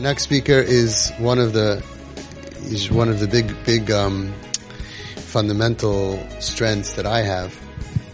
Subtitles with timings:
[0.00, 1.84] Our next speaker is one of the
[2.72, 4.32] is one of the big big um,
[5.16, 7.54] fundamental strengths that I have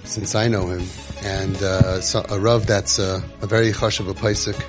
[0.03, 0.85] since I know him,
[1.22, 4.60] and uh, so a rav that's a, a very a paisik,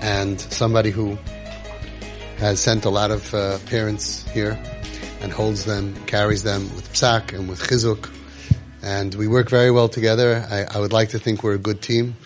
[0.00, 1.16] and somebody who
[2.38, 4.60] has sent a lot of uh, parents here
[5.20, 8.10] and holds them, carries them with psak and with chizuk,
[8.82, 10.44] and we work very well together.
[10.50, 12.16] I, I would like to think we're a good team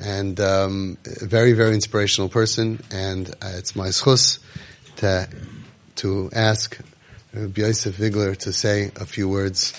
[0.00, 2.82] and um, a very, very inspirational person.
[2.90, 4.38] And uh, it's my schus
[4.96, 5.28] to
[5.96, 6.78] to ask
[7.32, 9.72] Rabbi Yoseph Vigler to say a few words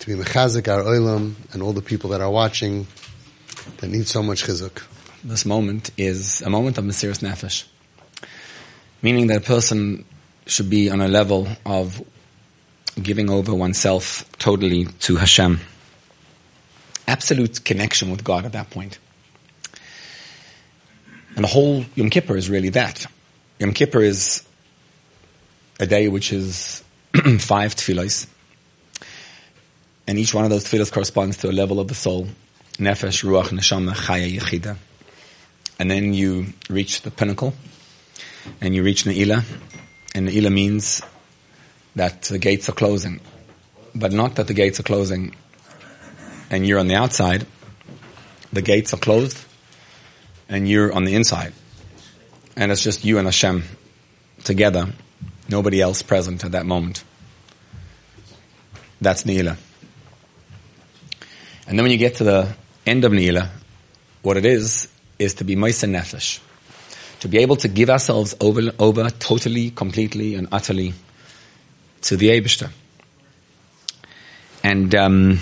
[0.00, 2.86] to be mechazik our oilam and all the people that are watching
[3.78, 4.82] that need so much chizuk.
[5.22, 7.64] This moment is a moment of Mesiris Nefesh,
[9.00, 10.04] meaning that a person
[10.46, 12.02] should be on a level of
[13.02, 15.60] giving over oneself totally to Hashem.
[17.08, 18.98] Absolute connection with God at that point.
[21.34, 23.06] And the whole Yom Kippur is really that.
[23.58, 24.46] Yom Kippur is
[25.80, 26.82] a day which is
[27.38, 28.28] five tefillahs.
[30.06, 32.28] And each one of those tefillahs corresponds to a level of the soul.
[32.78, 34.76] Nefesh, Ruach, Neshama, Chaya, Yechida.
[35.78, 37.54] And then you reach the pinnacle.
[38.60, 39.44] And you reach Ne'ilah.
[40.14, 41.02] And Ne'ilah means
[41.96, 43.20] that the gates are closing.
[43.94, 45.34] But not that the gates are closing
[46.50, 47.46] and you're on the outside.
[48.52, 49.44] The gates are closed
[50.48, 51.52] and you're on the inside.
[52.56, 53.64] And it's just you and Hashem
[54.44, 54.88] together,
[55.48, 57.02] nobody else present at that moment.
[59.00, 59.56] That's Ne'ilah.
[61.66, 62.54] And then when you get to the
[62.86, 63.48] end of Ne'ilah,
[64.22, 66.40] what it is, is to be Maisa Nefesh.
[67.20, 70.94] To be able to give ourselves over, over totally, completely, and utterly
[72.02, 72.70] to the Abishter.
[74.62, 75.40] And um,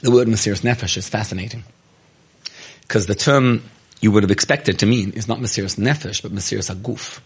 [0.00, 1.64] the word Mesiris Nefesh is fascinating.
[2.92, 3.62] Because the term
[4.02, 7.20] you would have expected to mean is not Mesiris Nefesh, but Mesiris Aguf.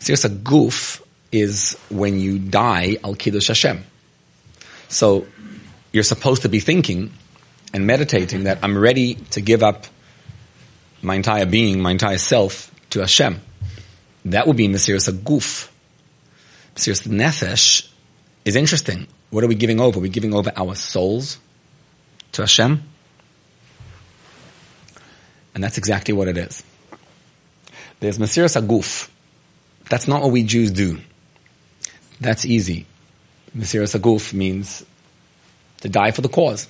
[0.00, 3.84] Mesiris Aguf is when you die, Al Kiddush Hashem.
[4.88, 5.28] So
[5.92, 7.12] you're supposed to be thinking
[7.72, 9.86] and meditating that I'm ready to give up
[11.02, 13.40] my entire being, my entire self to Hashem.
[14.24, 15.68] That would be Mesiris Aguf.
[16.74, 17.88] Mesiris Nefesh
[18.44, 19.06] is interesting.
[19.30, 20.00] What are we giving over?
[20.00, 21.38] We giving over our souls
[22.32, 22.82] to Hashem?
[25.56, 26.62] And that's exactly what it is.
[28.00, 29.08] There's Mesiris Aguf.
[29.88, 30.98] That's not what we Jews do.
[32.20, 32.84] That's easy.
[33.56, 34.84] Mesiris Aguf means
[35.80, 36.68] to die for the cause.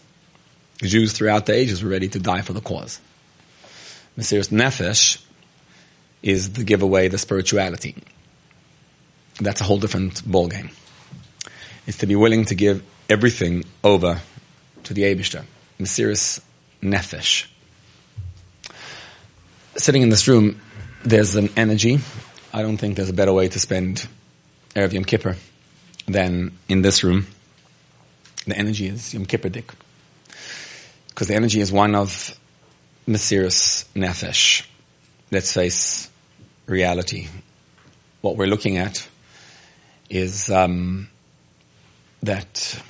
[0.84, 3.00] Jews throughout the ages were ready to die for the cause.
[4.16, 5.20] Mesiris Nefesh
[6.22, 7.96] is the giveaway the spirituality.
[9.40, 10.70] That's a whole different ballgame.
[11.88, 14.20] It's to be willing to give everything over
[14.84, 15.42] to the Abishter.
[15.80, 16.38] Mesiris
[16.80, 17.46] Nefesh
[19.76, 20.60] sitting in this room,
[21.04, 21.98] there's an energy.
[22.52, 24.06] I don't think there's a better way to spend
[24.74, 25.36] Erev Yom Kippur
[26.06, 27.26] than in this room.
[28.46, 29.70] The energy is Yom Kippur Dik.
[31.08, 32.38] Because the energy is one of
[33.06, 34.66] Mesiris Nefesh.
[35.30, 36.10] Let's face
[36.66, 37.28] reality.
[38.20, 39.06] What we're looking at
[40.08, 41.08] is um,
[42.22, 42.80] that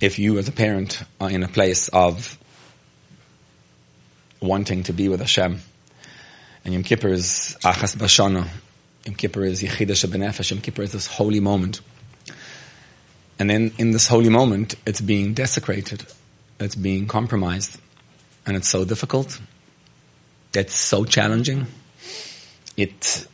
[0.00, 2.38] if you as a parent are in a place of
[4.40, 5.60] wanting to be with Hashem,
[6.64, 8.48] and Yom Kippur is Achas Bashana.
[9.04, 10.50] Yom Kippur is Yechida Shebenefesh.
[10.50, 11.82] Yom Kippur is this holy moment.
[13.38, 16.06] And then in this holy moment, it's being desecrated.
[16.58, 17.78] It's being compromised.
[18.46, 19.38] And it's so difficult.
[20.54, 21.66] It's so challenging.
[22.76, 23.26] It,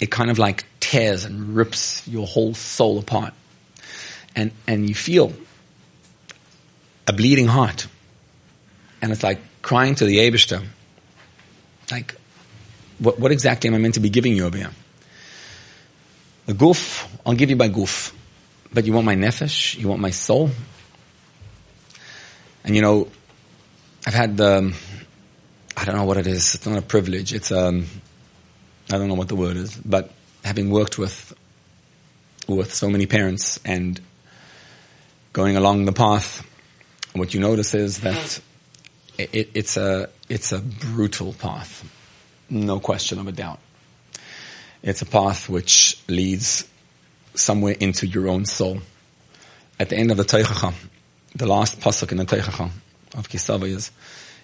[0.00, 3.32] it kind of like tears and rips your whole soul apart.
[4.36, 5.32] And, and you feel
[7.06, 7.86] a bleeding heart.
[9.00, 10.64] And it's like crying to the Abishter.
[11.90, 12.14] Like,
[12.98, 14.70] what, what exactly am I meant to be giving you over here?
[16.46, 18.14] The goof, I'll give you my goof.
[18.72, 19.78] But you want my nefesh?
[19.78, 20.50] You want my soul?
[22.64, 23.08] And you know,
[24.06, 24.74] I've had the,
[25.76, 26.54] I don't know what it is.
[26.54, 27.32] It's not a privilege.
[27.32, 27.86] It's, um,
[28.90, 30.10] I don't know what the word is, but
[30.44, 31.34] having worked with,
[32.46, 34.00] with so many parents and
[35.32, 36.46] going along the path,
[37.12, 38.40] what you notice is that
[39.18, 41.84] it, it's a, it's a brutal path
[42.50, 43.58] no question of a doubt.
[44.82, 46.66] It's a path which leads
[47.34, 48.80] somewhere into your own soul.
[49.78, 50.74] At the end of the Teichacha,
[51.34, 52.70] the last pasuk in the Teichacha
[53.16, 53.90] of Kisava is,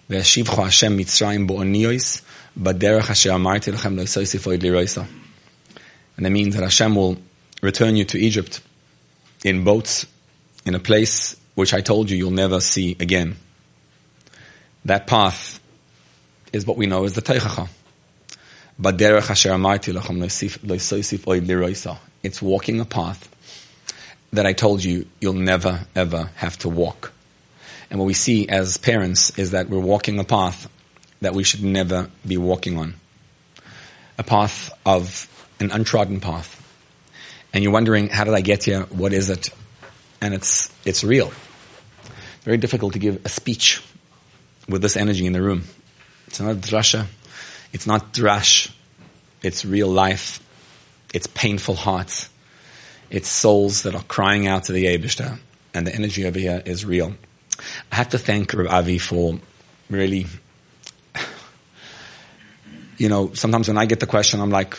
[0.09, 2.23] "Ve'ashivcha Hashem Mitzrayim bo'oniyos
[2.59, 5.07] b'derech asher amarti lechem lo'isosifo liroisa."
[6.17, 7.17] And that means that Hashem will
[7.63, 8.61] return you to Egypt
[9.45, 10.07] in boats
[10.65, 13.37] in a place which I told you you'll never see again.
[14.85, 15.61] That path
[16.53, 17.69] is what we know as the Teichacha.
[22.23, 23.29] It's walking a path
[24.33, 27.13] that I told you you'll never ever have to walk.
[27.91, 30.69] And what we see as parents is that we're walking a path
[31.21, 32.95] that we should never be walking on.
[34.19, 35.29] A path of
[35.61, 36.61] an untrodden path.
[37.53, 38.83] And you're wondering, how did I get here?
[38.85, 39.51] What is it?
[40.21, 41.33] And it's, it's real.
[42.43, 43.83] Very difficult to give a speech
[44.69, 45.65] with this energy in the room.
[46.27, 47.07] It's not drasha.
[47.75, 48.73] It's not drash.
[49.43, 50.41] It's real life.
[51.13, 52.31] It's painful hearts.
[53.11, 55.39] It's souls that are crying out to the Abishta.
[55.75, 57.15] And the energy over here is real.
[57.91, 59.41] I have to thank Rav Avi for
[59.91, 60.27] really,
[62.97, 64.79] you know, sometimes when I get the question, I'm like,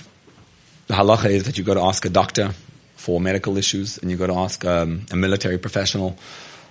[0.87, 2.53] the halacha is that you go to ask a doctor
[2.95, 6.17] for medical issues and you go to ask um, a military professional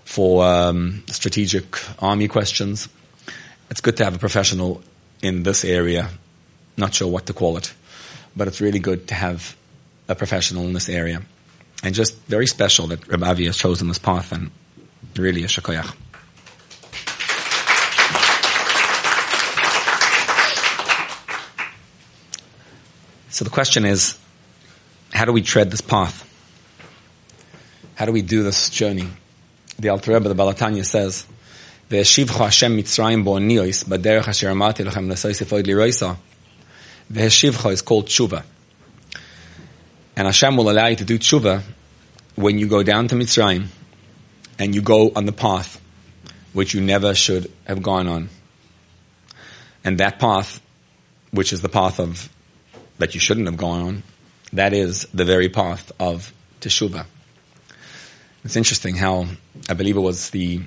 [0.04, 1.66] for um, strategic
[2.02, 2.88] army questions.
[3.70, 4.82] It's good to have a professional
[5.22, 6.10] in this area.
[6.76, 7.72] Not sure what to call it,
[8.36, 9.56] but it's really good to have
[10.08, 11.22] a professional in this area.
[11.82, 14.50] And just very special that Rabbi Avi has chosen this path and
[15.16, 15.94] really a shakoyach.
[23.30, 24.16] So the question is,
[25.12, 26.22] how do we tread this path?
[27.96, 29.08] How do we do this journey?
[29.78, 31.26] The Alter Rebbe, the Baal HaTanya says,
[31.91, 36.13] והשיבך השם מצרים באוניוס בדרך אשר אמרתי לכם לסויסף עוד לירויסה.
[37.09, 38.41] והשיבך is called tshuva.
[40.15, 41.61] And Hashem will allow you to do tshuva
[42.35, 43.67] when you go down to Mitzrayim
[44.59, 45.79] and you go on the path
[46.53, 48.29] which you never should have gone on.
[49.83, 50.61] And that path,
[51.31, 52.29] which is the path of
[52.97, 54.03] that you shouldn't have gone on,
[54.53, 57.05] that is the very path of teshuvah.
[58.43, 59.27] It's interesting how
[59.69, 60.61] I believe it was the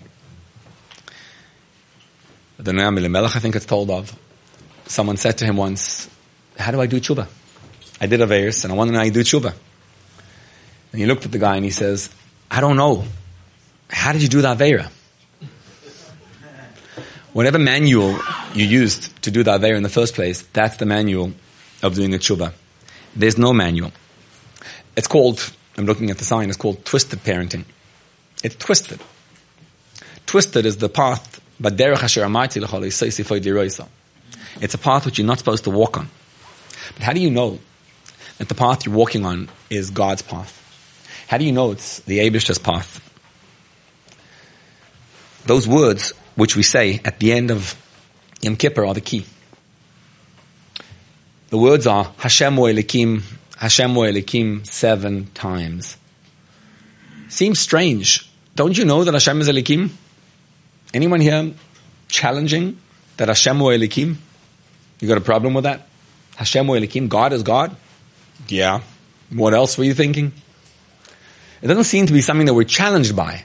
[2.57, 4.15] the Noam Elimelech, I think it's told of.
[4.87, 6.09] Someone said to him once,
[6.57, 7.27] "How do I do tshuva?
[8.01, 9.53] I did a verse, and I want to know how you do tshuva."
[10.91, 12.09] And he looked at the guy and he says,
[12.49, 13.05] "I don't know.
[13.89, 14.89] How did you do that avera?"
[17.33, 18.19] Whatever manual
[18.55, 21.33] you used to do the avera in the first place, that's the manual
[21.83, 22.53] of doing a tshuva.
[23.15, 23.91] There's no manual.
[24.95, 25.51] It's called.
[25.77, 26.49] I'm looking at the sign.
[26.49, 27.65] It's called twisted parenting.
[28.43, 28.99] It's twisted.
[30.25, 31.79] Twisted is the path but
[34.59, 36.09] It's a path which you're not supposed to walk on.
[36.93, 37.59] But how do you know
[38.37, 40.53] that the path you're walking on is God's path?
[41.27, 43.03] How do you know it's the Abish's path?
[45.45, 47.75] Those words which we say at the end of
[48.41, 49.25] Yom Kippur are the key.
[51.49, 53.23] The words are Hashem Elikim,
[53.57, 55.97] Hashem Elikim seven times.
[57.29, 58.29] Seems strange.
[58.55, 59.89] Don't you know that Hashem is Elikim?
[60.93, 61.53] Anyone here
[62.07, 62.77] challenging
[63.17, 64.15] that Hashem wa Elikim?
[64.99, 65.87] You got a problem with that?
[66.35, 67.75] Hashem wa Elikim, God is God?
[68.47, 68.81] Yeah.
[69.29, 70.31] What else were you thinking?
[71.61, 73.43] It doesn't seem to be something that we're challenged by.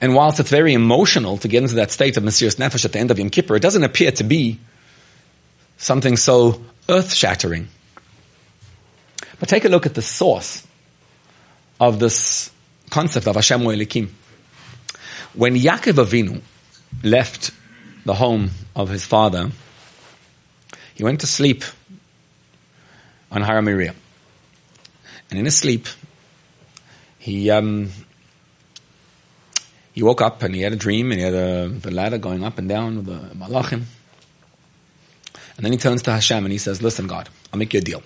[0.00, 2.98] And whilst it's very emotional to get into that state of Mesiras Nefesh at the
[2.98, 4.58] end of Yom Kippur, it doesn't appear to be
[5.76, 7.68] something so earth-shattering.
[9.38, 10.66] But take a look at the source
[11.78, 12.50] of this
[12.90, 14.08] concept of Hashem Elikim.
[15.34, 16.42] When Yaakov Avinu
[17.02, 17.50] left
[18.04, 19.50] the home of his father,
[20.94, 21.64] he went to sleep
[23.30, 23.94] on Har Moriah.
[25.30, 25.88] And in his sleep,
[27.18, 27.90] he um,
[29.92, 32.44] he woke up and he had a dream and he had a, the ladder going
[32.44, 33.84] up and down with the malachim.
[35.56, 37.82] And then he turns to Hashem and he says, listen God, I'll make you a
[37.82, 38.02] deal.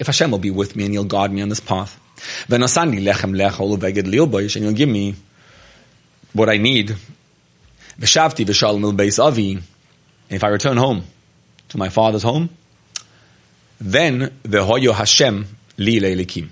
[0.00, 1.98] If Hashem will be with me and he'll guard me on this path,
[2.48, 5.14] lechem lechol uveged lilboish, and you'll give me
[6.32, 6.96] what I need.
[7.98, 9.58] V'shavti v'shalom il beis avi.
[10.28, 11.04] If I return home
[11.70, 12.50] to my father's home,
[13.80, 15.46] then the v'hoyo Hashem
[15.76, 16.48] li leilikim.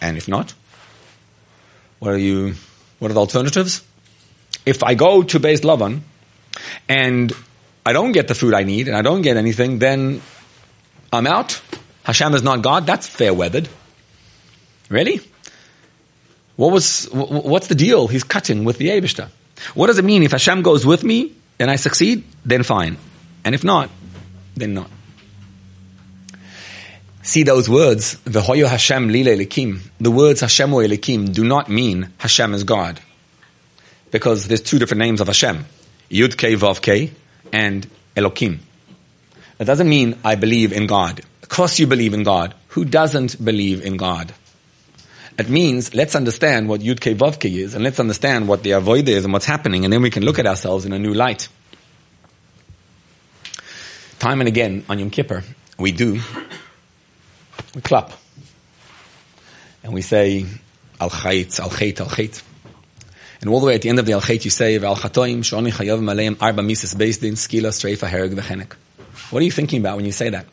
[0.00, 0.54] And if not,
[1.98, 2.54] what are you?
[2.98, 3.82] What are the alternatives?
[4.64, 6.00] If I go to Beis Lavan
[6.88, 7.32] and
[7.86, 10.20] I don't get the food I need and I don't get anything, then
[11.12, 11.60] I'm out.
[12.08, 13.68] Hashem is not God, that's fair weathered.
[14.88, 15.20] Really?
[16.56, 19.28] What was, what's the deal he's cutting with the Abishta?
[19.74, 20.22] What does it mean?
[20.22, 22.96] If Hashem goes with me and I succeed, then fine.
[23.44, 23.90] And if not,
[24.56, 24.90] then not.
[27.20, 29.80] See those words, The V'hoyo Hashem lile elikim.
[30.00, 33.00] The words Hashem or elikim do not mean Hashem is God.
[34.10, 35.66] Because there's two different names of Hashem.
[36.10, 37.12] Yud K Vav
[37.52, 37.86] and
[38.16, 38.60] Elokim.
[39.58, 41.20] That doesn't mean I believe in God.
[41.50, 42.54] Of course you believe in God.
[42.68, 44.34] Who doesn't believe in God?
[45.38, 49.24] It means let's understand what Yud Kei is, and let's understand what the avoid is
[49.24, 51.48] and what's happening, and then we can look at ourselves in a new light.
[54.18, 55.42] Time and again on Yom Kippur,
[55.78, 56.20] we do,
[57.74, 58.12] we clap.
[59.82, 60.44] And we say,
[61.00, 62.42] Al Chait, Al Chait, Al Chait.
[63.40, 65.38] And all the way at the end of the Al Chait, you say, Al Chatoim,
[65.38, 68.74] Shoni Chayav Maleim, Arba Mises Din, Skila, Streifa, Hereg, Vechenek.
[69.30, 70.44] What are you thinking about when you say that?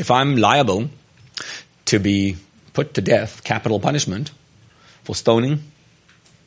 [0.00, 0.88] If I'm liable
[1.84, 2.38] to be
[2.72, 4.30] put to death, capital punishment,
[5.04, 5.62] for stoning,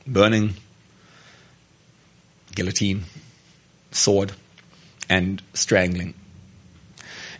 [0.07, 0.55] burning,
[2.55, 3.03] guillotine,
[3.91, 4.31] sword,
[5.07, 6.15] and strangling.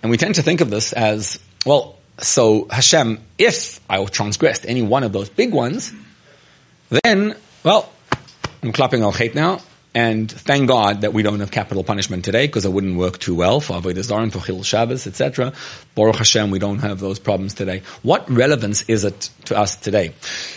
[0.04, 4.84] And we tend to think of this as, well, so Hashem, if I transgressed any
[4.84, 5.92] one of those big ones,
[7.04, 7.92] then, well,
[8.62, 9.62] I'm clapping al chait now,
[9.96, 13.36] and thank God that we don't have capital punishment today because it wouldn't work too
[13.36, 15.54] well for Avodah Zarah for Chil Shabbos, etc.
[15.94, 17.84] Baruch Hashem, we don't have those problems today.
[18.02, 20.14] What relevance is it to us today?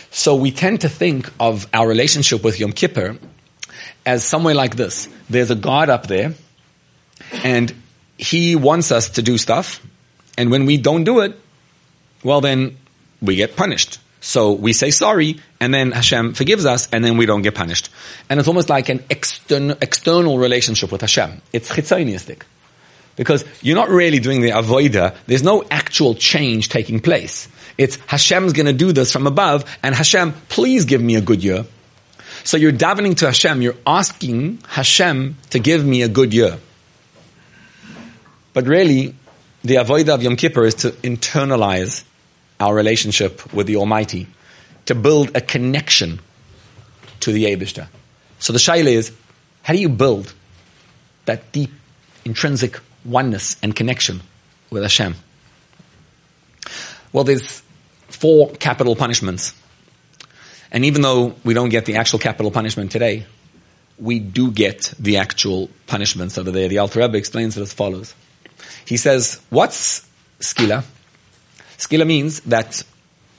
[0.09, 3.17] So we tend to think of our relationship with Yom Kippur
[4.07, 5.07] as somewhere like this.
[5.29, 6.33] There's a God up there,
[7.43, 7.75] and
[8.17, 9.85] He wants us to do stuff,
[10.35, 11.39] and when we don't do it,
[12.23, 12.77] well then
[13.21, 13.99] we get punished.
[14.19, 17.89] So we say sorry, and then Hashem forgives us, and then we don't get punished.
[18.29, 21.41] And it's almost like an external, external relationship with Hashem.
[21.53, 22.41] It's chitzoniistic.
[23.15, 25.15] Because you're not really doing the avoida.
[25.25, 27.47] There's no actual change taking place.
[27.77, 31.65] It's Hashem's gonna do this from above, and Hashem, please give me a good year.
[32.43, 36.57] So you're davening to Hashem, you're asking Hashem to give me a good year.
[38.53, 39.13] But really,
[39.63, 42.03] the avoida of Yom Kippur is to internalize
[42.59, 44.27] our relationship with the Almighty,
[44.85, 46.19] to build a connection
[47.19, 47.87] to the Abishta.
[48.39, 49.11] So the shaila is,
[49.63, 50.33] how do you build
[51.25, 51.71] that deep,
[52.23, 54.21] intrinsic oneness and connection
[54.69, 55.15] with Hashem?
[57.11, 57.61] Well, there's
[58.07, 59.53] four capital punishments.
[60.71, 63.25] And even though we don't get the actual capital punishment today,
[63.97, 66.67] we do get the actual punishments over there.
[66.67, 68.13] The Alter Rebbe explains it as follows.
[68.85, 70.07] He says, what's
[70.39, 70.83] skila?
[71.77, 72.83] Skila means that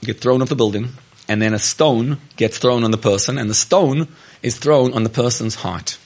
[0.01, 0.89] you get thrown off the building,
[1.27, 4.07] and then a stone gets thrown on the person, and the stone
[4.41, 5.97] is thrown on the person's heart.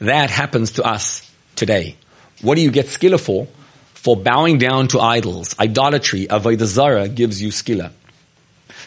[0.00, 1.96] That happens to us today.
[2.42, 3.46] What do you get skila for?
[3.94, 5.58] For bowing down to idols.
[5.58, 7.92] Idolatry, avodah zara, gives you skila.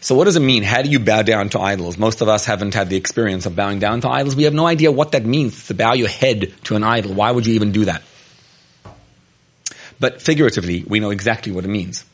[0.02, 0.64] So what does it mean?
[0.64, 1.98] How do you bow down to idols?
[1.98, 4.36] Most of us haven't had the experience of bowing down to idols.
[4.36, 7.14] We have no idea what that means to bow your head to an idol.
[7.14, 8.04] Why would you even do that?
[10.00, 12.06] But figuratively, we know exactly what it means.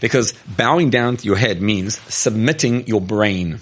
[0.00, 3.60] Because bowing down to your head means submitting your brain.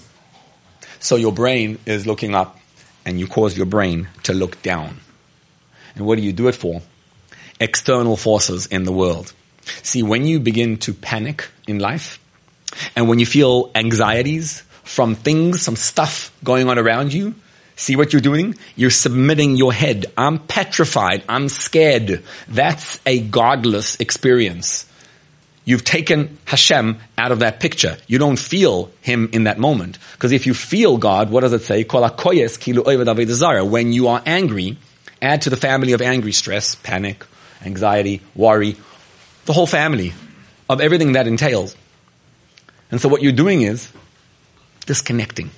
[0.99, 2.59] So your brain is looking up
[3.05, 4.99] and you cause your brain to look down.
[5.95, 6.83] And what do you do it for?
[7.61, 9.33] External forces in the world.
[9.83, 12.21] See, when you begin to panic in life
[12.95, 17.35] and when you feel anxieties from things, some stuff going on around you,
[17.77, 18.57] See what you're doing?
[18.75, 20.07] You're submitting your head.
[20.17, 21.23] I'm petrified.
[21.29, 22.25] I'm scared.
[22.49, 24.91] That's a godless experience.
[25.67, 27.99] You've taken Hashem out of that picture.
[28.07, 29.99] You don't feel Him in that moment.
[30.13, 31.85] Because if you feel God, what does it say?
[31.85, 34.79] When you are angry,
[35.21, 37.27] add to the family of angry stress, panic,
[37.63, 38.77] anxiety, worry,
[39.45, 40.15] the whole family
[40.71, 41.77] of everything that entails.
[42.91, 43.91] And so what you're doing is
[44.87, 45.51] disconnecting.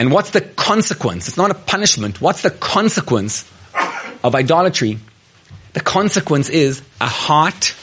[0.00, 1.28] And what's the consequence?
[1.28, 2.22] It's not a punishment.
[2.22, 3.44] What's the consequence
[4.24, 4.98] of idolatry?
[5.74, 7.74] The consequence is a heart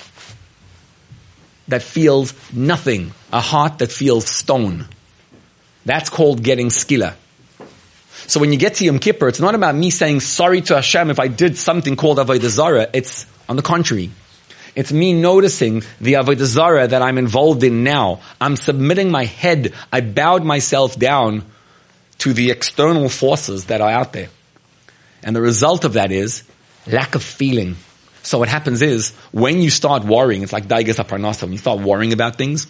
[1.68, 4.88] that feels nothing, a heart that feels stone.
[5.86, 7.14] That's called getting skila.
[8.26, 11.12] So when you get to Yom Kippur, it's not about me saying sorry to Hashem
[11.12, 12.88] if I did something called Avodah Zarah.
[12.94, 14.10] It's on the contrary.
[14.74, 18.22] It's me noticing the Avodah Zarah that I'm involved in now.
[18.42, 19.74] I'm submitting my head.
[19.94, 21.44] I bowed myself down
[22.20, 24.30] to the external forces that are out there.
[25.24, 26.44] And the result of that is
[26.86, 27.76] lack of feeling.
[28.24, 31.80] So what happens is when you start worrying, it's like daigas aparnasa, when you start
[31.80, 32.68] worrying about things,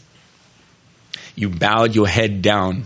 [1.35, 2.85] you bowed your head down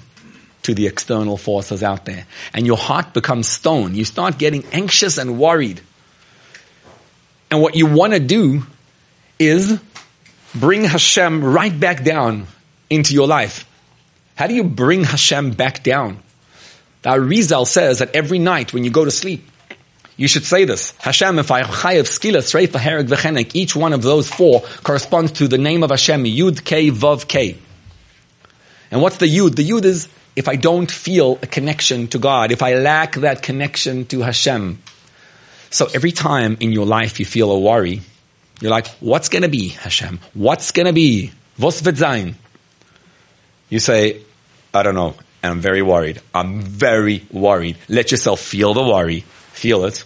[0.63, 2.25] to the external forces out there.
[2.53, 3.96] And your heart becomes stone.
[3.96, 5.82] You start getting anxious and worried.
[7.50, 8.63] And what you want to do
[9.39, 9.80] is
[10.53, 12.48] bring Hashem right back down
[12.89, 13.68] into your life.
[14.36, 16.20] How do you bring Hashem back down?
[17.01, 19.48] The Arizal says that every night when you go to sleep,
[20.17, 20.93] you should say this.
[21.00, 25.48] Hashem, if I chayev skila, sreifa, hereg, v'chenek, each one of those four corresponds to
[25.48, 27.58] the name of Hashem, Yud, K, Vav, K.
[28.91, 29.55] And what's the Yud?
[29.55, 33.41] The Yud is if I don't feel a connection to God, if I lack that
[33.41, 34.81] connection to Hashem.
[35.70, 38.01] So every time in your life you feel a worry,
[38.60, 40.20] you're like, what's gonna be, Hashem?
[40.34, 41.31] What's gonna be?
[41.58, 42.36] Vos wird?
[43.70, 44.22] You say,
[44.74, 46.21] I don't know, and I'm very worried.
[46.33, 47.77] I'm very worried.
[47.89, 49.21] Let yourself feel the worry.
[49.53, 50.03] Feel it.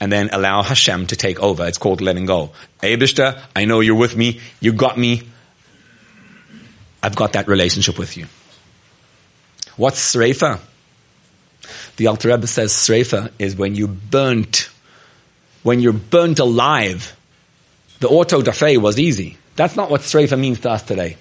[0.00, 1.66] And then allow Hashem to take over.
[1.66, 2.52] It's called letting go.
[2.82, 4.40] Eibishter, I know you're with me.
[4.60, 5.22] You got me.
[7.02, 8.26] I've got that relationship with you.
[9.76, 10.60] What's Sreifa?
[11.96, 14.70] The Alter Rebbe says Sreifa is when you burnt,
[15.62, 17.16] when you're burnt alive.
[18.00, 19.38] The auto da fe was easy.
[19.56, 21.16] That's not what Sreifa means to us today.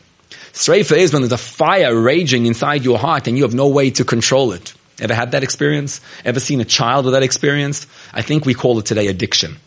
[0.53, 3.89] Sreifa is when there's a fire raging inside your heart and you have no way
[3.91, 4.73] to control it.
[4.99, 6.01] Ever had that experience?
[6.23, 7.87] Ever seen a child with that experience?
[8.13, 9.57] I think we call it today addiction.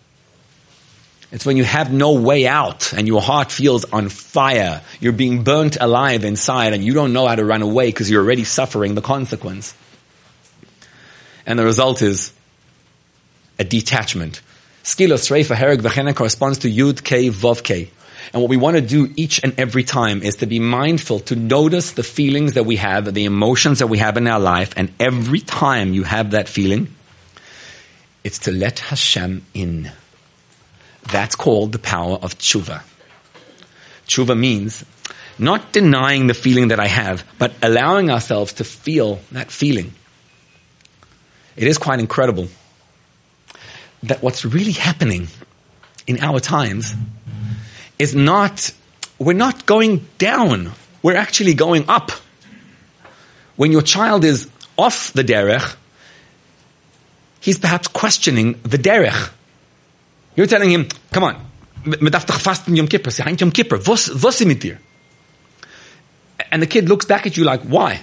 [1.32, 4.82] It's when you have no way out and your heart feels on fire.
[5.00, 8.22] You're being burnt alive inside and you don't know how to run away because you're
[8.22, 9.74] already suffering the consequence.
[11.44, 12.32] And the result is
[13.58, 14.42] a detachment.
[14.84, 17.90] Skilos Sreifa Hereg Vechena corresponds to Yud K Vav K.
[18.32, 21.36] And what we want to do each and every time is to be mindful to
[21.36, 24.92] notice the feelings that we have, the emotions that we have in our life, and
[24.98, 26.88] every time you have that feeling,
[28.24, 29.90] it's to let Hashem in.
[31.12, 32.82] That's called the power of tshuva.
[34.06, 34.84] Tshuva means
[35.38, 39.92] not denying the feeling that I have, but allowing ourselves to feel that feeling.
[41.56, 42.48] It is quite incredible
[44.04, 45.28] that what's really happening
[46.06, 46.94] in our times
[47.98, 48.72] is not,
[49.18, 50.72] we're not going down.
[51.02, 52.10] We're actually going up.
[53.56, 55.76] When your child is off the derech,
[57.40, 59.30] he's perhaps questioning the derech.
[60.36, 61.36] You're telling him, come on,
[61.84, 63.10] Yom Kippur.
[63.38, 63.78] Yom Kippur.
[66.50, 68.02] And the kid looks back at you like, why?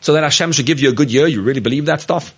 [0.00, 1.26] So that Hashem should give you a good year?
[1.26, 2.34] You really believe that stuff?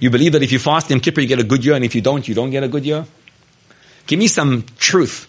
[0.00, 1.94] You believe that if you fast Yom Kippur, you get a good year, and if
[1.94, 3.06] you don't, you don't get a good year?
[4.06, 5.28] Give me some truth.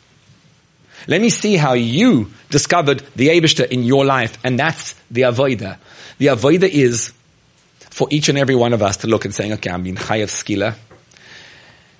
[1.09, 5.79] Let me see how you discovered the Abishta in your life, and that's the Avoida.
[6.19, 7.13] The Avoida is
[7.89, 10.27] for each and every one of us to look and saying, okay, I'm being Chayav
[10.27, 10.75] Skila.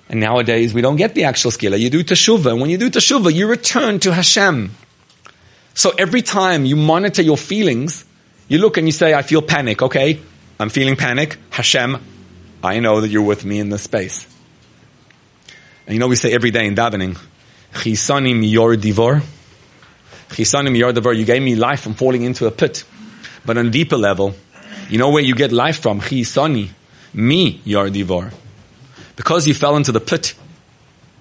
[0.08, 1.76] And nowadays, we don't get the actual Skila.
[1.76, 4.70] You do Teshuvah, and when you do Teshuvah, you return to Hashem.
[5.74, 8.04] So every time you monitor your feelings,
[8.46, 10.20] you look and you say, I feel panic, okay?
[10.60, 11.36] I'm feeling panic.
[11.50, 12.00] Hashem,
[12.62, 14.24] I know that you're with me in this space.
[15.88, 17.18] And you know we say every day in davening,
[17.72, 19.22] Chisanim yor divor.
[20.28, 21.16] Chisanim yor divor.
[21.16, 22.84] You gave me life from falling into a pit.
[23.44, 24.34] But on a deeper level,
[24.88, 26.00] you know where you get life from?
[26.00, 26.70] Chisani,
[27.14, 28.32] me yor divor.
[29.16, 30.34] Because you fell into the pit,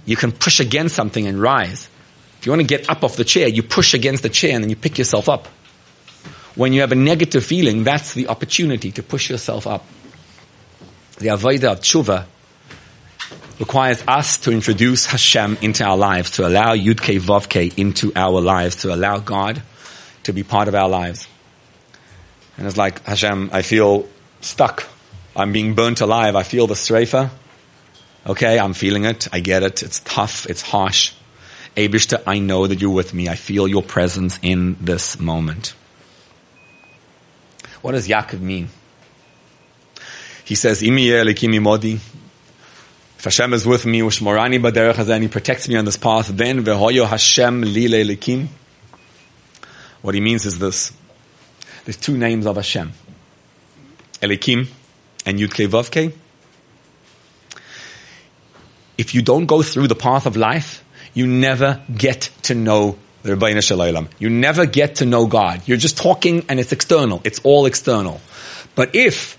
[0.06, 1.90] you can push against something and rise.
[2.40, 4.64] If you want to get up off the chair, you push against the chair and
[4.64, 5.48] then you pick yourself up.
[6.56, 9.86] When you have a negative feeling, that's the opportunity to push yourself up.
[11.18, 12.26] The Avodah of Tshuva
[13.60, 18.78] requires us to introduce Hashem into our lives, to allow Yudke Vavke into our lives,
[18.78, 19.62] to allow God
[20.24, 21.28] to be part of our lives.
[22.58, 24.08] And it's like, Hashem, I feel
[24.42, 24.88] stuck.
[25.36, 26.36] I'm being burnt alive.
[26.36, 27.30] I feel the streifa.
[28.26, 29.28] Okay, I'm feeling it.
[29.34, 29.84] I get it.
[29.84, 30.46] It's tough.
[30.48, 31.14] It's harsh.
[31.76, 33.30] Abishta, I know that you're with me.
[33.30, 35.74] I feel your presence in this moment.
[37.82, 38.70] What does Yaakov mean?
[40.44, 42.00] He says, Imi modi,
[43.20, 46.64] if Hashem is with me, Ushmorani baderech and He protects me on this path, then
[46.64, 48.48] vehoyo Hashem li leilikim.
[50.02, 50.94] What he means is this.
[51.84, 52.94] There's two names of Hashem.
[54.22, 54.70] Elikim
[55.26, 56.14] and Yudke Vavke.
[58.98, 60.82] If you don't go through the path of life,
[61.14, 64.08] you never get to know the Rebbeinu Shalom.
[64.18, 65.64] You never get to know God.
[65.66, 67.20] You're just talking and it's external.
[67.26, 68.22] It's all external.
[68.76, 69.38] But if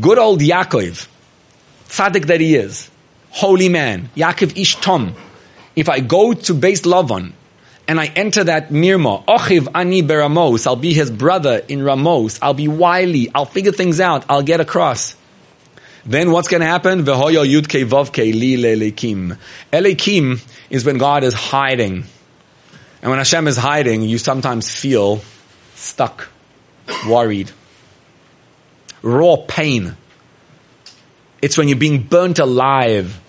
[0.00, 1.08] good old Yaakov,
[1.88, 2.90] tzaddik that he is,
[3.36, 5.14] holy man, Yaakov Ish Tom,
[5.76, 7.32] if I go to Beis Lavan
[7.86, 12.54] and I enter that Mirma, Ochiv Ani Beramos, I'll be his brother in Ramos, I'll
[12.54, 15.16] be wily, I'll figure things out, I'll get across.
[16.06, 17.04] Then what's going to happen?
[17.04, 19.36] Vehoyo Yudke Vovke Li Lelekim.
[19.70, 22.04] Elekim is when God is hiding.
[23.02, 25.20] And when Hashem is hiding, you sometimes feel
[25.74, 26.30] stuck,
[27.06, 27.50] worried,
[29.02, 29.94] raw pain.
[31.42, 33.20] It's when you're being burnt alive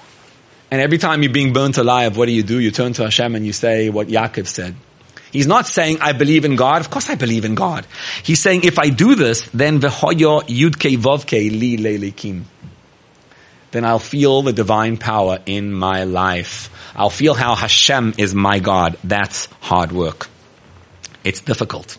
[0.69, 2.60] and every time you're being burnt alive, what do you do?
[2.60, 4.75] You turn to Hashem and you say what Yaakov said.
[5.32, 6.82] He's not saying, I believe in God.
[6.82, 7.86] Of course I believe in God.
[8.23, 12.43] He's saying, if I do this, then v'hoyo yudke vovke li lelikim.
[13.71, 16.69] Then I'll feel the divine power in my life.
[16.95, 18.97] I'll feel how Hashem is my God.
[19.03, 20.30] That's hard work.
[21.23, 21.97] It's difficult.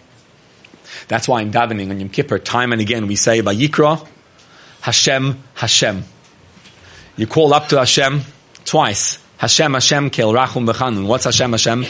[1.09, 4.07] That's why in davening on Yom Kippur, time and again, we say, Vayikra,
[4.81, 6.05] Hashem, Hashem.
[7.17, 8.23] You call up to Hashem,
[8.69, 9.19] twice.
[9.39, 11.07] Hashem, Hashem, Kel Rachum V'chanun.
[11.07, 11.87] What's Hashem, Hashem?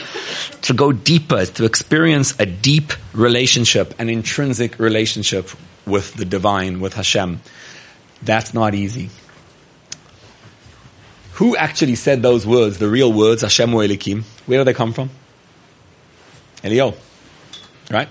[0.62, 5.51] To go deeper, to experience a deep relationship, an intrinsic relationship
[5.87, 7.41] with the divine, with Hashem.
[8.23, 9.09] That's not easy.
[11.35, 14.25] Who actually said those words, the real words, Hashem Elikim?
[14.47, 15.09] Where do they come from?
[16.62, 16.95] Elio.
[17.91, 18.09] Right?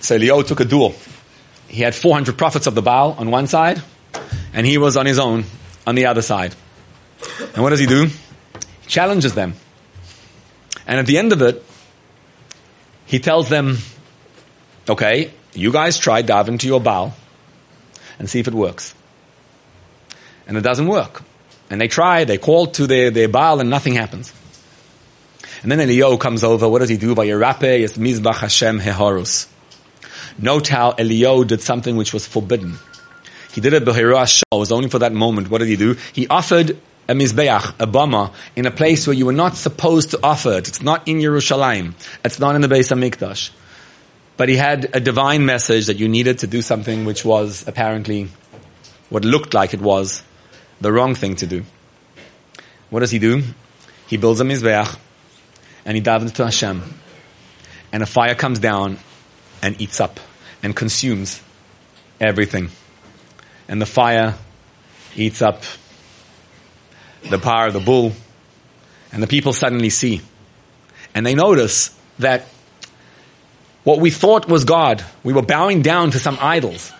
[0.00, 0.94] So Elio took a duel.
[1.68, 3.82] He had 400 prophets of the Baal on one side,
[4.52, 5.44] and he was on his own
[5.90, 6.54] on the other side.
[7.52, 8.06] And what does he do?
[8.06, 9.54] He challenges them.
[10.86, 11.62] And at the end of it,
[13.06, 13.78] he tells them,
[14.88, 17.12] okay, you guys try diving to your Baal
[18.20, 18.94] and see if it works.
[20.46, 21.22] And it doesn't work.
[21.68, 24.32] And they try, they call to their, their Baal and nothing happens.
[25.62, 27.14] And then Eliyahu comes over, what does he do?
[27.16, 29.48] By Yerape, is Mizbach Hashem Hehorus.
[30.38, 32.78] Note how Eliyahu did something which was forbidden.
[33.52, 35.50] He did it Behirah It was only for that moment.
[35.50, 35.96] What did he do?
[36.12, 40.20] He offered a mizbeach, a bama, in a place where you were not supposed to
[40.22, 40.68] offer it.
[40.68, 41.94] It's not in Yerushalayim.
[42.24, 43.50] It's not in the Beis Hamikdash.
[44.36, 48.28] But he had a divine message that you needed to do something which was apparently
[49.08, 50.22] what looked like it was
[50.80, 51.64] the wrong thing to do.
[52.90, 53.42] What does he do?
[54.06, 54.96] He builds a mizbeach
[55.84, 56.82] and he davens to Hashem.
[57.92, 58.98] And a fire comes down
[59.62, 60.20] and eats up
[60.62, 61.42] and consumes
[62.20, 62.70] everything.
[63.70, 64.34] And the fire
[65.14, 65.62] eats up
[67.30, 68.12] the power of the bull.
[69.12, 70.22] And the people suddenly see.
[71.14, 72.46] And they notice that
[73.84, 75.04] what we thought was God.
[75.22, 76.92] We were bowing down to some idols.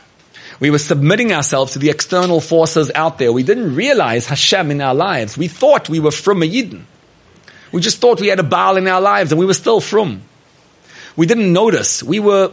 [0.61, 3.33] We were submitting ourselves to the external forces out there.
[3.33, 5.37] We didn't realize Hashem in our lives.
[5.37, 6.85] We thought we were from a Yidden.
[7.73, 10.23] We just thought we had a Baal in our lives and we were still from.
[11.17, 12.01] We didn't notice.
[12.01, 12.49] We were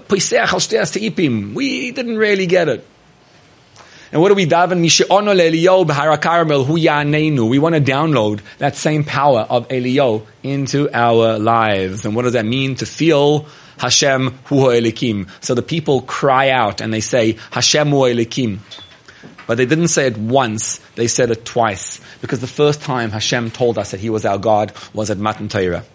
[1.53, 2.87] We didn't really get it.
[4.11, 4.79] And what do we daven?
[7.49, 12.05] We want to download that same power of Elio into our lives.
[12.05, 12.75] And what does that mean?
[12.75, 15.29] To feel Hashem hu elikim.
[15.41, 18.59] So the people cry out and they say, Hashem hu elikim.
[19.45, 22.01] But they didn't say it once, they said it twice.
[22.21, 25.47] Because the first time Hashem told us that He was our God was at Matan
[25.47, 25.85] Torah.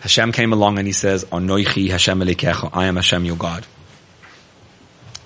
[0.00, 3.66] Hashem came along and He says, Anoichi Hashem elikecha, I am Hashem your God.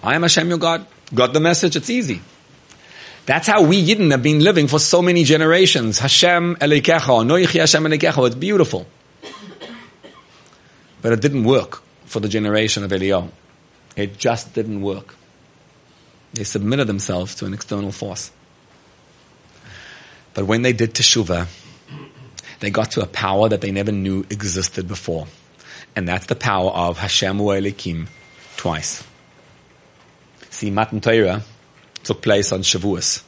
[0.03, 0.87] I am Hashem your God.
[1.14, 1.77] Got the message?
[1.77, 2.20] It's easy.
[3.27, 5.98] That's how we Yidden have been living for so many generations.
[5.98, 8.27] Hashem elikecha, Anoichi Hashem elikecha.
[8.27, 8.87] It's beautiful.
[11.00, 13.31] But it didn't work for the generation of Eliyahu.
[13.96, 15.14] It just didn't work.
[16.35, 18.31] They submitted themselves to an external force.
[20.35, 21.46] But when they did teshuvah,
[22.61, 25.27] they got to a power that they never knew existed before.
[25.94, 28.09] And that's the power of Hashem Elikim
[28.57, 29.05] twice.
[30.55, 31.43] See, Matan Torah
[32.03, 33.23] took place on Shavuos.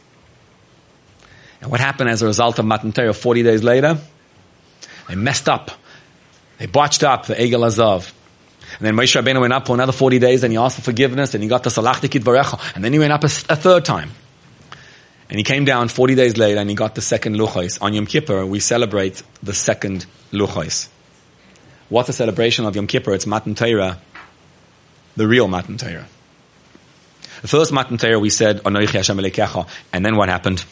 [1.61, 3.99] And what happened as a result of Matan Torah 40 days later?
[5.09, 5.71] They messed up
[6.59, 8.13] they botched up the Egel Azov.
[8.79, 11.35] And then Moshe Rabbeinu went up for another 40 days and he asked for forgiveness
[11.35, 12.61] and he got the Salachtikit Varecha.
[12.75, 14.11] And then he went up a, a, third time.
[15.29, 17.81] And he came down 40 days later and he got the second Luchos.
[17.81, 20.89] On Yom Kippur, we celebrate the second Luchos.
[21.89, 23.13] What's the celebration of Yom Kippur?
[23.13, 23.99] It's Matan Torah,
[25.17, 26.07] the real Matan Torah.
[27.43, 29.19] The first Matan Torah we said, Hashem.
[29.93, 30.65] And then what happened?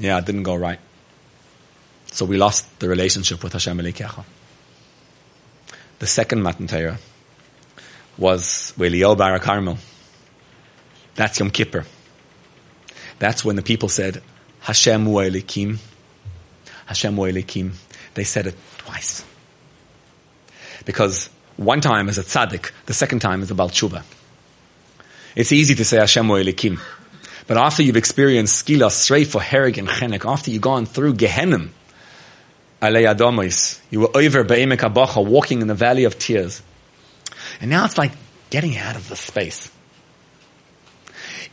[0.00, 0.80] Yeah, it didn't go right.
[2.12, 4.24] So we lost the relationship with Hashem Elekecha.
[5.98, 6.98] The second Matan Torah
[8.18, 9.78] was Welio Bar Carmel.
[11.14, 11.84] That's Yom Kippur.
[13.18, 14.22] That's when the people said,
[14.60, 15.78] Hashem Elikim.
[16.86, 17.72] Hashem Elikim.
[18.14, 19.24] They said it twice.
[20.84, 24.02] Because one time is a tzaddik, the second time is a balchuba.
[25.34, 26.80] It's easy to say Hashem Elikim.
[27.46, 31.70] But after you've experienced skilas, for herig, and chenek, after you've gone through Gehenim,
[32.84, 33.80] Alei Adomis.
[33.90, 36.62] You were over Be'emek Abacha, walking in the valley of tears.
[37.60, 38.12] And now it's like
[38.50, 39.70] getting out of the space.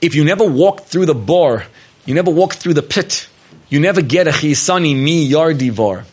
[0.01, 1.63] If you never walk through the bore,
[2.05, 3.29] you never walk through the pit,
[3.69, 6.03] you never get a chisani mi yardivor.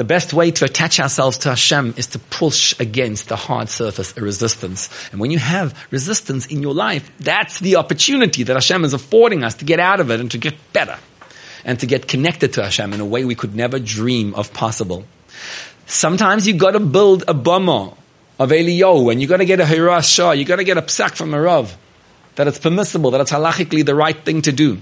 [0.00, 4.16] The best way to attach ourselves to Hashem is to push against the hard surface,
[4.16, 4.88] a resistance.
[5.12, 9.44] And when you have resistance in your life, that's the opportunity that Hashem is affording
[9.44, 10.96] us to get out of it and to get better
[11.66, 15.04] and to get connected to Hashem in a way we could never dream of possible.
[15.84, 17.94] Sometimes you gotta build a bama
[18.38, 21.34] of Eliyahu and you gotta get a Hiras Shah, you gotta get a psak from
[21.34, 21.76] a Rav,
[22.36, 24.78] that it's permissible, that it's halachically the right thing to do.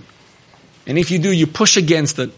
[0.86, 2.30] And if you do, you push against it.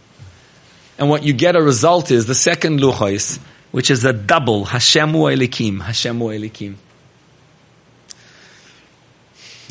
[1.01, 3.39] And what you get a result is the second luchais,
[3.71, 6.75] which is a double Hashemu Elikim, Hashemu Elikim.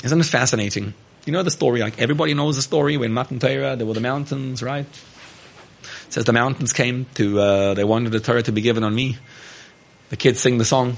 [0.04, 0.96] Isn't it fascinating?
[1.26, 4.02] You know the story, like everybody knows the story when Matan Torah, there were the
[4.02, 4.88] mountains, right?
[4.88, 8.96] It says the mountains came to, uh, they wanted the Torah to be given on
[8.96, 9.18] me.
[10.10, 10.98] The kids sing the song.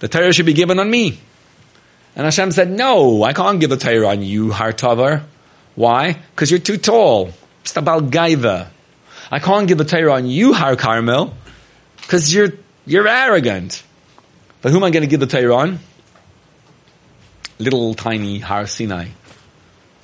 [0.00, 1.20] The Torah should be given on me.
[2.16, 5.22] And Hashem said, no, I can't give the Torah on you, Har Tavor.
[5.76, 6.14] Why?
[6.14, 7.30] Because you're too tall.
[7.60, 8.70] It's about Gaiva.
[9.30, 11.34] I can't give the Torah on you, Har Carmel,
[12.00, 12.52] because you're,
[12.84, 13.82] you're arrogant.
[14.62, 15.78] But who am I going to give the Torah on?
[17.58, 19.08] Little tiny Har Sinai.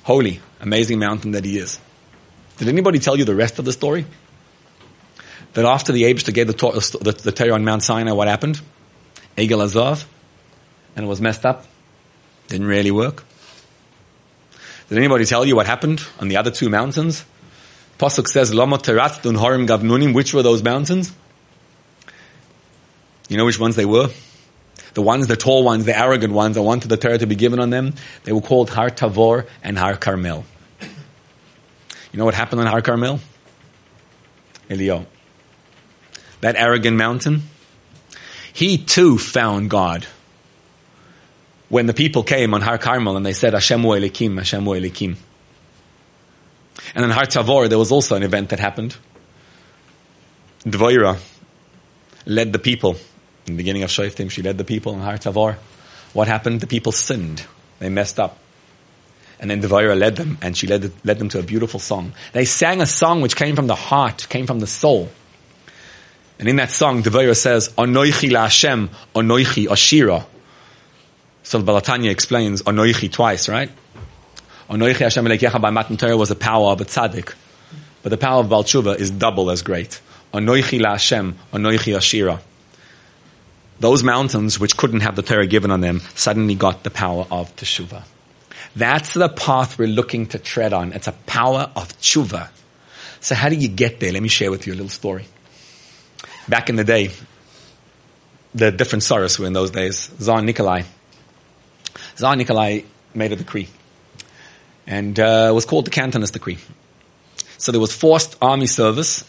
[0.03, 1.79] Holy, amazing mountain that he is.
[2.57, 4.05] Did anybody tell you the rest of the story?
[5.53, 6.53] That after the Abishta gave the,
[7.01, 8.59] the, the Torah on Mount Sinai, what happened?
[9.37, 10.05] Egel Azov,
[10.95, 11.65] and it was messed up.
[12.47, 13.23] Didn't really work.
[14.89, 17.23] Did anybody tell you what happened on the other two mountains?
[17.97, 20.13] Pasuk says, Lama Teratztun Harim Gavnunim.
[20.13, 21.13] Which were those mountains?
[23.29, 24.09] You know which ones they were?
[24.93, 27.59] The ones, the tall ones, the arrogant ones, I wanted the Torah to be given
[27.59, 27.95] on them.
[28.25, 30.45] They were called Har Tavor and Har Carmel.
[30.81, 33.19] You know what happened on Har Carmel?
[34.69, 35.07] Elio.
[36.41, 37.43] That arrogant mountain,
[38.53, 40.05] he too found God.
[41.69, 45.15] When the people came on Har Carmel and they said, Hashem Elikim, Hashem Elikim.
[46.95, 48.95] And in Har Tavor, there was also an event that happened.
[50.65, 51.19] Dvoira
[52.25, 52.95] led the people.
[53.45, 55.57] In the beginning of Shoftim, she led the people in Har Tavor.
[56.13, 56.61] What happened?
[56.61, 57.45] The people sinned.
[57.79, 58.37] They messed up.
[59.39, 62.13] And then Devorah led them, and she led, led them to a beautiful song.
[62.31, 65.09] They sang a song which came from the heart, came from the soul.
[66.39, 70.25] And in that song, Devorah says, Onoichi la Hashem, Onoichi Ashira.
[71.43, 73.69] So Baal HaTanya explains Onoichi twice, right?
[74.69, 77.33] Onoichi Hashem Elekecha by Matan Torah was the power of a tzaddik.
[78.01, 80.01] But the power of Balshuva is double as great.
[80.33, 82.39] Onoichi la Hashem, Onoichi Ashira.
[83.79, 87.55] Those mountains which couldn't have the Torah given on them suddenly got the power of
[87.55, 88.03] Teshuvah.
[88.75, 90.93] That's the path we're looking to tread on.
[90.93, 92.49] It's a power of tshuva.
[93.19, 94.11] So how do you get there?
[94.11, 95.25] Let me share with you a little story.
[96.47, 97.11] Back in the day,
[98.55, 100.09] the different Saras were in those days.
[100.19, 100.83] Tsar Nikolai.
[102.15, 102.81] Tsar Nikolai
[103.13, 103.69] made a decree.
[104.85, 106.57] And uh, was called the Cantonist Decree.
[107.57, 109.23] So there was forced army service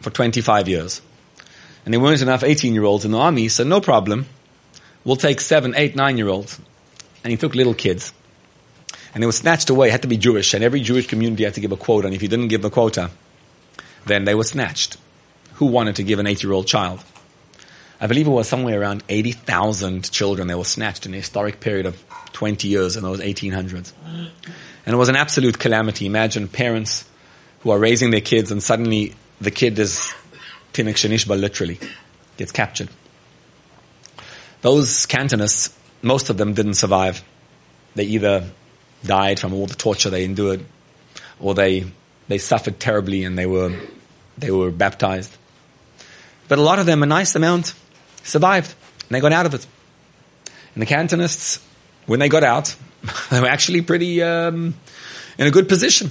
[0.00, 1.02] for 25 years.
[1.84, 4.26] And there weren't enough 18-year-olds in the army, so no problem.
[5.04, 6.60] We'll take seven, eight, nine-year-olds.
[7.22, 8.12] And he took little kids
[9.14, 9.90] and they were snatched away.
[9.90, 12.08] Had to be Jewish, and every Jewish community had to give a quota.
[12.08, 13.10] And if you didn't give a quota,
[14.06, 14.96] then they were snatched.
[15.54, 17.02] Who wanted to give an eight-year-old child?
[18.00, 21.86] I believe it was somewhere around 80,000 children that were snatched in a historic period
[21.86, 23.92] of 20 years in those 1800s.
[24.86, 26.06] And it was an absolute calamity.
[26.06, 27.04] Imagine parents
[27.60, 30.12] who are raising their kids and suddenly the kid is
[30.72, 31.78] Tinik Shanishba literally
[32.36, 32.88] gets captured.
[34.60, 37.22] Those Cantonists, most of them didn't survive.
[37.94, 38.50] They either
[39.04, 40.64] died from all the torture they endured,
[41.38, 41.86] or they
[42.28, 43.78] they suffered terribly and they were
[44.38, 45.36] they were baptized.
[46.48, 47.74] But a lot of them, a nice amount,
[48.22, 49.66] survived and they got out of it.
[50.74, 51.62] And the Cantonists,
[52.06, 52.74] when they got out,
[53.30, 54.74] they were actually pretty um,
[55.38, 56.10] in a good position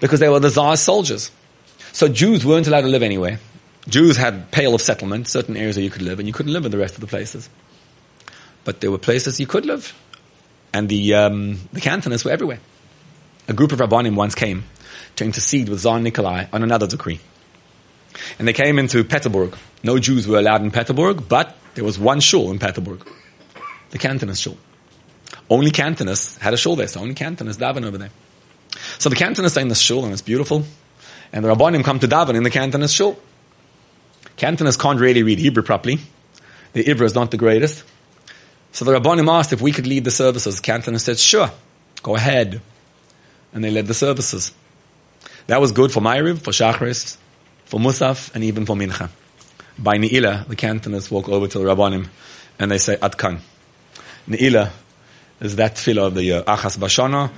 [0.00, 1.30] because they were the Tsar's soldiers.
[1.92, 3.38] So Jews weren't allowed to live anywhere.
[3.88, 6.64] Jews had pale of settlement, certain areas where you could live, and you couldn't live
[6.64, 7.50] in the rest of the places.
[8.64, 9.92] But there were places you could live
[10.72, 12.60] and the um, the Cantonists were everywhere.
[13.48, 14.64] A group of Rabbanim once came
[15.16, 17.20] to intercede with Tsar Nikolai on another decree.
[18.38, 19.56] And they came into Peterburg.
[19.82, 23.06] No Jews were allowed in Peterburg, but there was one shul in Peterburg,
[23.90, 24.56] the Cantonist shul.
[25.50, 28.10] Only Cantonists had a shul there, so only Cantonists daven over there.
[28.98, 30.64] So the Cantonists are in the shul, and it's beautiful.
[31.32, 33.18] And the Rabbanim come to daven in the Cantonist shul.
[34.36, 35.98] Cantonists can't really read Hebrew properly.
[36.72, 37.84] The Hebrew is not the greatest.
[38.72, 40.60] So the Rabbanim asked if we could lead the services.
[40.60, 41.50] Canton said, sure,
[42.02, 42.62] go ahead.
[43.52, 44.52] And they led the services.
[45.46, 47.18] That was good for Ma'ariv, for Shachris,
[47.66, 49.10] for Musaf, and even for Mincha.
[49.78, 52.08] By Ne'ilah, the Cantonists walk over to the Rabbanim
[52.58, 53.40] and they say, Atkan.
[54.28, 54.70] Ne'ilah
[55.42, 57.30] is that tefillah of the uh, Achas Bashana.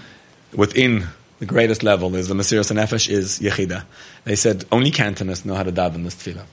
[0.55, 1.07] Within
[1.41, 3.85] the greatest level is the Mesiras Nefesh is Yechida.
[4.25, 6.45] They said, only Cantonists know how to daven this tefillah.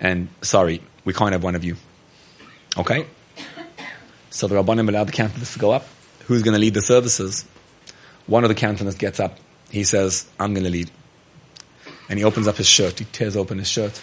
[0.00, 1.76] And sorry, we can't have one of you.
[2.78, 3.06] Okay?
[4.30, 5.86] So the Rabbanim allowed the cantonists to go up.
[6.26, 7.44] Who's going to lead the services?
[8.26, 9.38] One of the cantonists gets up.
[9.70, 10.90] He says, I'm going to lead.
[12.08, 12.98] And he opens up his shirt.
[12.98, 14.00] He tears open his shirt.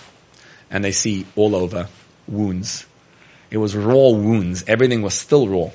[0.70, 1.88] And they see all over
[2.28, 2.86] wounds.
[3.50, 4.64] It was raw wounds.
[4.68, 5.72] Everything was still raw.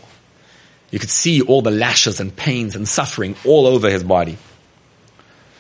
[0.95, 4.39] You could see all the lashes and pains and suffering all over his body.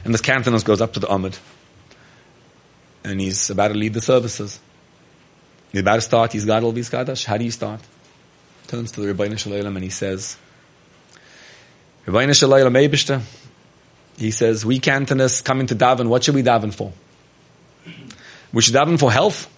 [0.05, 1.37] And this cantonist goes up to the Amud.
[3.03, 4.61] And he's about to lead the services.
[5.73, 6.33] He's about to start.
[6.33, 7.25] He's got all these kadash.
[7.25, 7.81] How do you start?
[8.69, 10.37] turns to the Rebbeinu Shalom and he says,
[14.17, 16.93] He says, we Cantonists coming to daven, what should we daven for?
[18.53, 19.53] We should daven for health?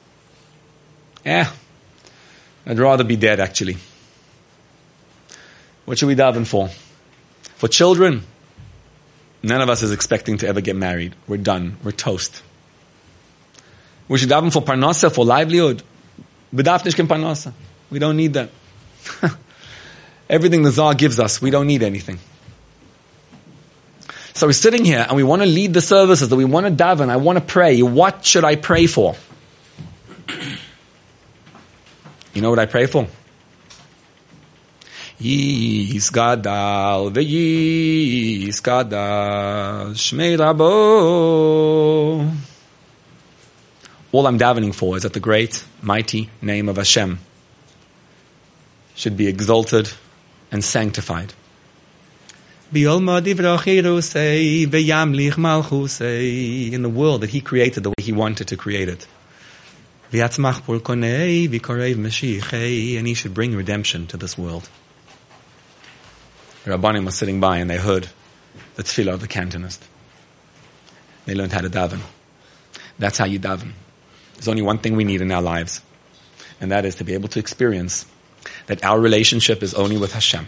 [1.22, 1.50] Yeah.
[2.64, 3.76] I'd rather be dead actually.
[5.86, 6.68] What should we daven for?
[7.56, 8.24] For children?
[9.42, 11.14] None of us is expecting to ever get married.
[11.26, 11.78] We're done.
[11.82, 12.42] We're toast.
[14.08, 15.82] We should daven for parnasa, for livelihood.
[16.52, 18.50] We don't need that.
[20.28, 22.18] Everything the Tsar gives us, we don't need anything.
[24.34, 26.84] So we're sitting here and we want to lead the services, that we want to
[26.84, 27.80] daven, I want to pray.
[27.82, 29.16] What should I pray for?
[32.34, 33.06] You know what I pray for?
[35.20, 42.30] Yiskadal v'yiskadal shmei rabo.
[44.12, 47.18] All I'm davening for is that the great, mighty name of Hashem
[48.94, 49.90] should be exalted
[50.52, 51.32] and sanctified.
[52.74, 52.90] In the
[56.94, 59.06] world that He created the way He wanted to create it.
[60.12, 60.30] And
[63.06, 64.68] He should bring redemption to this world.
[66.66, 68.08] Rabbanim was sitting by and they heard
[68.74, 69.82] the tefillah of the cantonist.
[71.24, 72.00] They learned how to daven.
[72.98, 73.72] That's how you daven.
[74.34, 75.80] There's only one thing we need in our lives,
[76.60, 78.04] and that is to be able to experience
[78.66, 80.46] that our relationship is only with Hashem.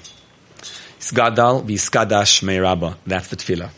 [0.99, 2.97] Skadal v'skadash me'rabba.
[3.07, 3.71] That's the tefillah.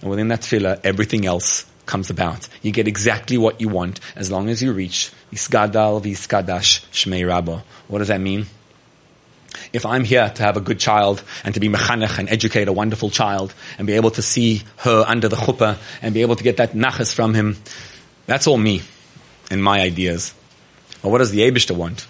[0.00, 2.48] And within that tefillah, everything else comes about.
[2.62, 7.62] You get exactly what you want as long as you reach Iskadal v'skadash shmei rabba.
[7.88, 8.46] What does that mean?
[9.72, 12.72] If I'm here to have a good child and to be mechanech and educate a
[12.72, 16.44] wonderful child and be able to see her under the chuppah and be able to
[16.44, 17.56] get that nachas from him,
[18.26, 18.82] that's all me
[19.50, 20.34] and my ideas.
[21.02, 22.06] But what does the Abishta want?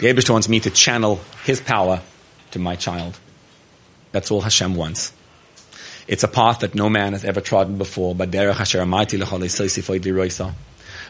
[0.00, 2.00] The Abishta wants me to channel his power
[2.52, 3.18] to my child.
[4.12, 5.12] That's all Hashem wants.
[6.06, 10.52] It's a path that no man has ever trodden before, but Hashara Mighty Lakolisah.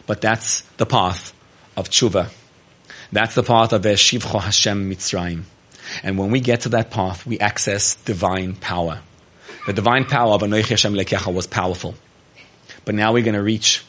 [0.07, 1.33] But that's the path
[1.75, 2.29] of tshuva.
[3.11, 5.43] That's the path of Shivcho Hashem Mitzrayim.
[6.03, 9.01] And when we get to that path, we access divine power.
[9.67, 11.95] The divine power of Anoichi Hashem Lekecha was powerful.
[12.83, 13.83] But now we're going to reach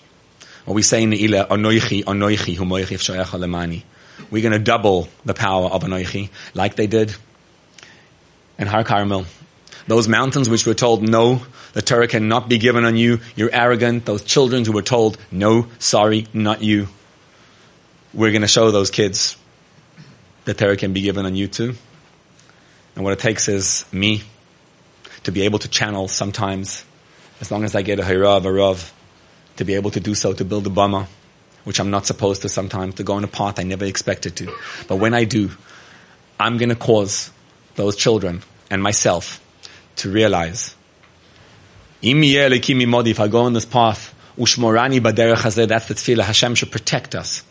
[0.65, 3.83] what we say in the Ila, Anoichi, Anoichi, Humoichi Fshoyacha Lemani.
[4.31, 7.15] We're going to double the power of Anoichi, like they did
[8.59, 9.27] in Har Carmel.
[9.87, 11.43] Those mountains which were told, no,
[11.75, 14.05] the Torah cannot be given on you, you're arrogant.
[14.05, 16.89] Those children who were told, no, sorry, not you.
[18.17, 19.37] We're going to show those kids
[20.47, 21.75] that Torah can be given on you too.
[22.95, 24.23] And what it takes is me
[25.25, 26.87] to be able to channel sometimes,
[27.43, 28.91] as long as I get a hirav, a rav,
[29.57, 31.09] to be able to do so, to build a bama,
[31.65, 34.51] which I'm not supposed to sometimes, to go on a path I never expected to.
[34.89, 35.51] But when I do,
[36.41, 37.31] I'm going to cause
[37.75, 39.45] those children and myself
[39.97, 40.75] to realize,
[42.01, 47.43] if I go on this path, ushmorani baderech that's the tefillah, Hashem should protect us.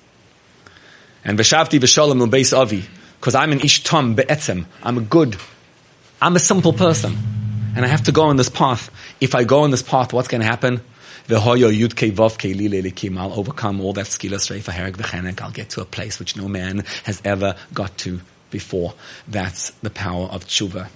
[1.26, 2.86] And v'shavti v'sholem beis avi,
[3.20, 5.36] because I'm an ishtam be'etzem, I'm a good,
[6.22, 7.18] I'm a simple person,
[7.76, 8.92] and I have to go on this path.
[9.20, 10.82] If I go on this path, what's going to happen?
[11.28, 15.42] V'hoyo yud vav ke I'll overcome all that skilas reifa herek v'chenek.
[15.42, 18.94] I'll get to a place which no man has ever got to before.
[19.28, 20.88] That's the power of tshuva.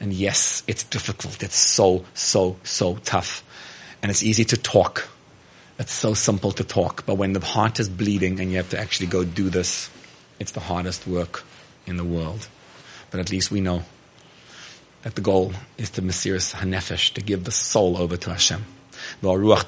[0.00, 1.42] And yes, it's difficult.
[1.42, 3.44] It's so, so, so tough.
[4.02, 5.08] And it's easy to talk.
[5.78, 7.06] It's so simple to talk.
[7.06, 9.90] But when the heart is bleeding and you have to actually go do this,
[10.40, 11.44] it's the hardest work
[11.86, 12.48] in the world.
[13.10, 13.82] But at least we know
[15.02, 18.64] that the goal is to Mesiris Hanefesh, to give the soul over to Hashem.
[19.22, 19.64] To be able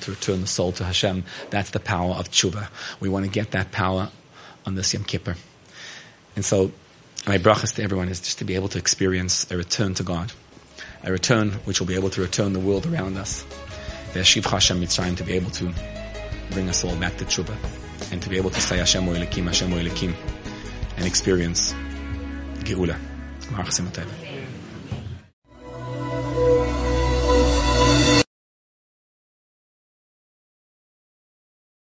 [0.00, 1.24] to return the soul to Hashem.
[1.50, 2.68] That's the power of tshuva.
[2.98, 4.10] We want to get that power
[4.66, 5.36] on this Yom Kippur.
[6.34, 6.72] And so
[7.26, 10.32] my brachas to everyone is just to be able to experience a return to God.
[11.04, 13.44] A return which will be able to return the world around us.
[14.12, 15.72] The Shiv Hashem Mitzrayim to be able to
[16.50, 17.56] bring us all back to tshuva.
[18.12, 20.14] And to be able to say Hashem Oilikim, Hashem Oilikim.
[20.96, 21.72] And experience
[22.60, 22.98] Geula.